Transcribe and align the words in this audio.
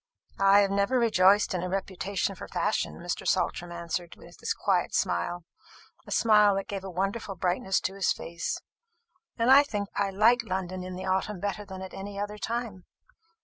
"I 0.39 0.61
have 0.61 0.71
never 0.71 0.97
rejoiced 0.97 1.53
in 1.53 1.61
a 1.61 1.69
reputation 1.69 2.33
for 2.33 2.47
fashion," 2.47 2.95
Mr. 2.97 3.27
Saltram 3.27 3.71
answered, 3.71 4.15
with 4.15 4.39
his 4.39 4.51
quiet 4.51 4.95
smile 4.95 5.45
a 6.07 6.11
smile 6.11 6.55
that 6.55 6.67
gave 6.67 6.83
a 6.83 6.89
wonderful 6.89 7.35
brightness 7.35 7.79
to 7.81 7.93
his 7.93 8.11
face; 8.11 8.57
"and 9.37 9.51
I 9.51 9.61
think 9.61 9.89
I 9.93 10.09
like 10.09 10.41
London 10.41 10.83
in 10.83 10.95
the 10.95 11.05
autumn 11.05 11.39
better 11.39 11.65
than 11.65 11.83
at 11.83 11.93
any 11.93 12.19
other 12.19 12.39
time. 12.39 12.85